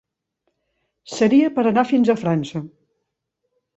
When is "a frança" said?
2.15-2.63